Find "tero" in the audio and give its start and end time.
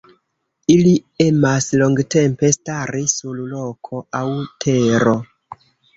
4.67-5.15